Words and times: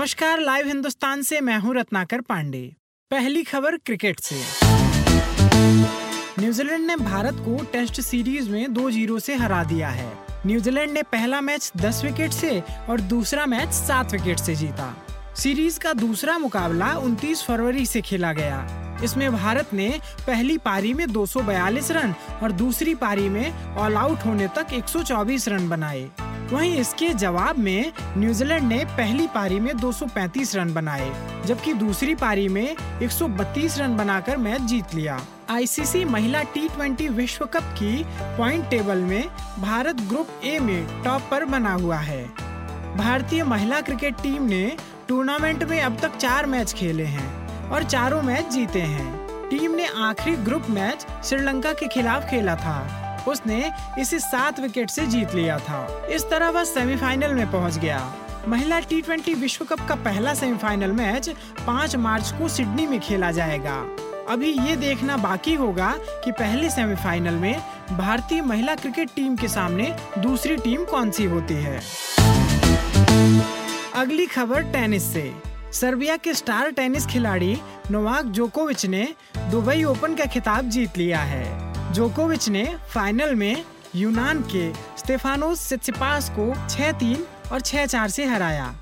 नमस्कार 0.00 0.40
लाइव 0.40 0.66
हिंदुस्तान 0.66 1.22
से 1.22 1.40
मैं 1.40 1.58
हूँ 1.58 1.74
रत्नाकर 1.74 2.20
पांडे। 2.20 2.76
पहली 3.10 3.42
खबर 3.42 3.76
क्रिकेट 3.76 4.20
से। 4.20 4.36
न्यूजीलैंड 6.38 6.86
ने 6.86 6.96
भारत 6.96 7.34
को 7.34 7.64
टेस्ट 7.64 8.00
सीरीज़ 8.00 8.48
में 8.50 8.72
दो 8.74 8.90
ज़ीरो 8.90 9.18
से 9.18 9.34
हरा 9.34 9.64
दिया 9.64 9.88
है। 9.88 10.12
न्यूजीलैंड 10.46 10.92
ने 10.92 11.02
पहला 11.02 11.40
मैच 11.40 11.72
10 11.76 12.04
विकेट 12.04 12.32
से 12.32 12.60
और 12.60 13.00
दूसरा 13.00 13.46
मैच 13.46 13.68
7 13.68 14.12
विकेट 14.12 14.38
से 14.38 14.54
जीता। 14.54 15.06
सीरीज़ 15.36 15.78
का 15.78 15.92
दूसरा 15.92 16.38
मुकाबला 16.38 16.94
29 16.94 17.42
फरवरी 17.42 17.86
से 17.86 18.00
खेला 18.00 18.32
गया। 18.32 18.64
इसमें 19.04 19.32
भारत 19.32 19.74
ने 19.74 20.00
पहली 20.26 20.58
पारी 20.58 20.94
में 20.94 21.12
242 21.12 21.90
रन 21.90 22.14
और 22.42 22.52
दूसरी 22.52 22.94
पारी 22.94 23.28
में 23.28 23.76
ऑल 23.76 23.94
आउट 23.94 24.18
होने 24.18 24.48
तक 24.48 24.66
124 24.72 25.48
रन 25.48 25.68
बनाए। 25.68 26.10
वहीं 26.52 26.76
इसके 26.76 27.08
जवाब 27.14 27.58
में 27.58 27.92
न्यूजीलैंड 28.16 28.66
ने 28.68 28.84
पहली 28.84 29.26
पारी 29.26 29.58
में 29.60 29.72
235 29.76 30.54
रन 30.56 30.72
बनाए, 30.74 31.10
जबकि 31.46 31.72
दूसरी 31.74 32.14
पारी 32.14 32.48
में 32.48 32.76
132 33.02 33.78
रन 33.78 33.96
बनाकर 33.96 34.36
मैच 34.36 34.60
जीत 34.60 34.94
लिया। 34.94 35.20
आईसीसी 35.50 36.04
महिला 36.04 36.42
टी 36.56 37.08
विश्व 37.08 37.44
कप 37.44 37.74
की 37.78 38.04
पॉइंट 38.38 38.68
टेबल 38.70 38.98
में 38.98 39.28
भारत 39.58 40.00
ग्रुप 40.00 40.28
ए 40.44 40.58
में 40.58 41.02
टॉप 41.04 41.28
पर 41.30 41.44
बना 41.44 41.72
हुआ 41.72 41.96
है। 41.96 42.24
भारतीय 42.96 43.44
महिला 43.44 43.80
क्रिकेट 43.80 44.14
टीम 44.14 44.42
ने 44.42 44.76
टूर्नामेंट 45.08 45.62
में 45.64 45.80
अब 45.80 45.98
तक 45.98 46.16
चार 46.16 46.46
मैच 46.46 46.72
खेले 46.72 47.04
हैं 47.04 47.68
और 47.70 47.84
चारों 47.84 48.22
मैच 48.22 48.50
जीते 48.52 48.80
हैं। 48.80 49.48
टीम 49.50 49.74
ने 49.74 49.86
आखिरी 49.98 50.36
ग्रुप 50.36 50.66
मैच 50.70 51.06
श्रीलंका 51.24 51.72
के 51.72 51.88
खिलाफ 51.88 52.28
खेला 52.30 52.54
था। 52.54 53.09
उसने 53.28 53.72
इसे 53.98 54.18
सात 54.18 54.60
विकेट 54.60 54.90
से 54.90 55.06
जीत 55.06 55.34
लिया 55.34 55.58
था। 55.58 56.06
इस 56.10 56.30
तरह 56.30 56.50
वह 56.50 56.64
सेमीफाइनल 56.64 57.34
में 57.34 57.50
पहुँच 57.52 57.78
गया। 57.78 58.14
महिला 58.48 58.80
टी 58.80 59.00
ट्वेंटी 59.02 59.34
विश्व 59.34 59.64
कप 59.64 59.80
का 59.88 59.94
पहला 59.94 60.34
सेमीफाइनल 60.34 60.92
मैच 60.92 61.28
5 61.66 61.96
मार्च 61.96 62.32
को 62.32 62.48
सिडनी 62.48 62.86
में 62.86 63.00
खेला 63.00 63.30
जाएगा। 63.30 63.76
अभी 64.28 64.50
ये 64.50 64.76
देखना 64.76 65.16
बाकी 65.16 65.54
होगा 65.54 65.94
कि 66.24 66.32
पहले 66.32 66.70
सेमीफाइनल 66.70 67.34
में 67.34 67.60
भारतीय 67.92 68.42
महिला 68.42 68.74
क्रिकेट 68.74 69.10
टीम 69.16 69.36
के 69.36 69.48
सामने 69.48 69.96
दूसरी 70.18 70.56
टीम 70.56 70.84
कौन 70.84 71.10
सी 71.10 71.24
होती 71.24 71.54
है। 71.54 71.80
अगली 73.94 74.26
खबर 74.26 74.62
टेनिस 74.62 75.12
से। 75.12 75.32
सर्बिया 75.72 76.16
के 76.16 76.34
स्टार 76.34 76.70
टेनिस 76.70 77.06
खिलाड़ी 77.06 77.56
नोवाक 77.90 78.24
जोकोविच 78.24 78.86
ने 78.86 79.14
दुबई 79.38 79.84
ओपन 79.84 80.14
का 80.14 80.24
खिताब 80.24 80.68
जीत 80.68 80.98
लिया 80.98 81.18
है। 81.18 81.69
जोकोविच 81.92 82.48
ने 82.48 82.64
फाइनल 82.94 83.34
में 83.34 83.64
यूनान 83.96 84.42
के 84.42 84.72
स्टेफानोस 84.98 85.60
सित्सिपास 85.60 86.28
को 86.30 86.68
6-3 86.68 87.24
और 87.52 87.60
6-4 87.60 88.08
से 88.08 88.24
हराया। 88.24 88.74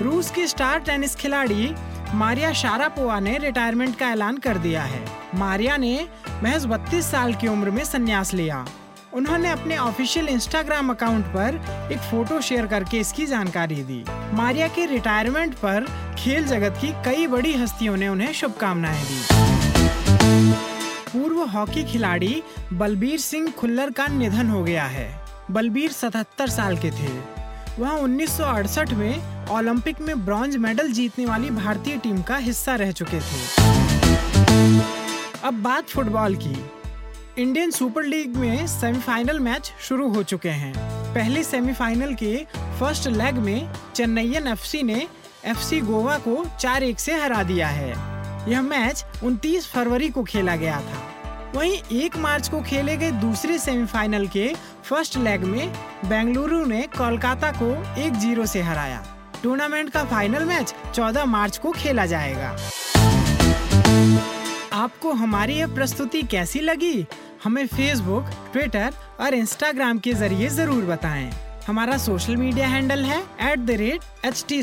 रूस 0.00 0.30
की 0.30 0.46
स्टार 0.46 0.78
टेनिस 0.78 1.16
खिलाड़ी 1.16 1.74
मारिया 2.14 2.52
शारापोवा 2.52 3.20
ने 3.20 3.38
रिटायरमेंट 3.38 3.98
का 3.98 4.10
ऐलान 4.10 4.36
कर 4.36 4.58
दिया 4.58 4.82
है। 4.82 5.04
मारिया 5.34 5.76
ने 5.76 6.08
महज 6.42 6.66
32 6.66 7.10
साल 7.10 7.34
की 7.34 7.48
उम्र 7.48 7.70
में 7.70 7.84
संन्यास 7.84 8.34
लिया। 8.34 8.66
उन्होंने 9.14 9.50
अपने 9.50 9.76
ऑफिशियल 9.76 10.28
इंस्टाग्राम 10.28 10.90
अकाउंट 10.90 11.26
पर 11.26 11.60
एक 11.92 11.98
फ़ोटो 11.98 12.40
शेयर 12.40 12.66
करके 12.66 12.98
इसकी 12.98 13.26
जानकारी 13.26 13.82
दी। 13.82 14.04
मारिया 14.32 14.68
के 14.68 14.86
रिटायरमेंट 14.86 15.54
पर 15.54 15.86
खेल 16.18 16.44
जगत 16.44 16.78
की 16.80 16.92
कई 17.04 17.26
बड़ी 17.26 17.54
हस्तियों 17.54 17.96
ने 17.96 18.08
उन्हें 18.08 18.32
शुभकामनाएँ 18.32 19.04
दी। 19.04 20.81
पूर्व 21.12 21.42
हॉकी 21.42 21.84
खिलाड़ी 21.84 22.42
बलबीर 22.72 23.18
सिंह 23.18 23.50
खुल्लर 23.50 23.90
का 23.90 24.06
निधन 24.06 24.48
हो 24.48 24.64
गया 24.64 24.84
है। 24.84 25.20
बलबीर 25.50 25.92
77 25.92 26.48
साल 26.48 26.76
के 26.76 26.90
थे। 26.90 27.08
वह 27.78 27.90
1968 27.90 28.92
में 28.92 29.48
ओलंपिक 29.48 30.00
में 30.00 30.24
ब्रॉन्ज 30.24 30.56
मेडल 30.56 30.92
जीतने 30.92 31.26
वाली 31.26 31.50
भारतीय 31.50 31.96
टीम 31.96 32.22
का 32.22 32.36
हिस्सा 32.36 32.74
रह 32.74 32.92
चुके 32.92 33.20
थे। 33.20 33.40
अब 35.44 35.54
बात 35.54 35.88
फुटबॉल 35.88 36.36
की। 36.36 36.70
इंडियन 37.38 37.70
सुपर 37.70 38.04
लीग 38.04 38.36
में 38.36 38.66
सेमीफाइनल 38.66 39.40
मैच 39.40 39.72
शुरू 39.80 40.08
हो 40.08 40.22
चुके 40.22 40.48
हैं। 40.48 40.74
पहले 41.14 41.42
सेमीफाइनल 41.44 42.14
के 42.14 42.36
फ़र्स्ट 42.56 43.08
लेग 43.08 43.34
में 43.34 43.72
चेन्नईयन 43.94 44.46
एफसी 44.46 44.82
ने 44.82 45.08
एफसी 45.44 45.80
गोवा 45.80 46.18
को 46.18 46.44
4-1 46.60 47.00
से 47.00 47.14
हरा 47.14 47.42
दिया 47.42 47.68
है। 47.68 48.11
यह 48.48 48.62
मैच 48.62 49.04
29 49.24 49.66
फरवरी 49.66 50.08
को 50.10 50.22
खेला 50.22 50.56
गया 50.56 50.80
था। 50.80 51.02
वहीं 51.54 51.78
1 51.98 52.16
मार्च 52.16 52.48
को 52.48 52.60
खेले 52.62 52.96
गए 52.96 53.10
दूसरे 53.10 53.58
सेमीफाइनल 53.58 54.26
के 54.26 54.52
फ़र्स्ट 54.84 55.16
लेग 55.16 55.44
में 55.44 55.72
बेंगलुरु 56.06 56.64
ने 56.66 56.82
कोलकाता 56.96 57.52
को 57.52 57.70
1-0 58.02 58.46
से 58.46 58.62
हराया। 58.62 59.02
टूर्नामेंट 59.42 59.90
का 59.90 60.04
फाइनल 60.04 60.44
मैच 60.44 60.74
14 60.94 61.24
मार्च 61.24 61.58
को 61.58 61.72
खेला 61.72 62.06
जाएगा। 62.06 62.56
आपको 64.72 65.12
हमारी 65.12 65.54
यह 65.54 65.74
प्रस्तुति 65.74 66.22
कैसी 66.22 66.60
लगी? 66.60 67.06
हमें 67.44 67.66
फेसबुक 67.66 68.30
ट्विटर 68.52 68.94
और 69.20 69.34
इंस्टाग्राम 69.34 69.98
के 69.98 70.12
ज़रिए 70.12 70.48
ज़रूर 70.48 70.84
बताएँ। 70.84 71.30
हमारा 71.66 71.98
सोशल 71.98 72.36
मीडिया 72.36 72.68
हैंडल 72.68 73.04
है 73.04 73.22
at 73.50 73.58
the 73.58 73.70
rate 73.70 74.26
H 74.26 74.44
T 74.48 74.62